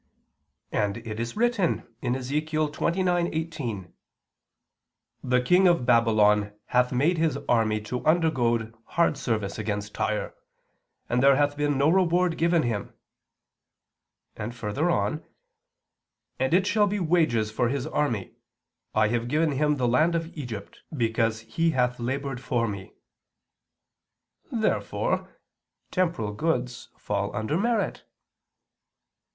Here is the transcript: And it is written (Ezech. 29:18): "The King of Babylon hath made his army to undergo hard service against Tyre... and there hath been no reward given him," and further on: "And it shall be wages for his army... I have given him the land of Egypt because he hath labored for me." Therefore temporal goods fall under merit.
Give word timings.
And 0.71 0.97
it 0.97 1.19
is 1.19 1.37
written 1.37 1.87
(Ezech. 2.01 2.49
29:18): 2.49 3.93
"The 5.23 5.41
King 5.41 5.67
of 5.67 5.85
Babylon 5.85 6.53
hath 6.65 6.91
made 6.91 7.19
his 7.19 7.37
army 7.47 7.79
to 7.81 8.03
undergo 8.03 8.71
hard 8.85 9.15
service 9.15 9.59
against 9.59 9.93
Tyre... 9.93 10.33
and 11.07 11.21
there 11.21 11.35
hath 11.35 11.55
been 11.55 11.77
no 11.77 11.87
reward 11.87 12.35
given 12.39 12.63
him," 12.63 12.95
and 14.35 14.55
further 14.55 14.89
on: 14.89 15.23
"And 16.39 16.51
it 16.51 16.65
shall 16.65 16.87
be 16.87 16.99
wages 16.99 17.51
for 17.51 17.69
his 17.69 17.85
army... 17.85 18.33
I 18.95 19.09
have 19.09 19.27
given 19.27 19.51
him 19.51 19.77
the 19.77 19.87
land 19.87 20.15
of 20.15 20.35
Egypt 20.35 20.81
because 20.97 21.41
he 21.41 21.69
hath 21.77 21.99
labored 21.99 22.41
for 22.41 22.67
me." 22.67 22.93
Therefore 24.51 25.37
temporal 25.91 26.33
goods 26.33 26.89
fall 26.97 27.35
under 27.35 27.55
merit. 27.55 28.03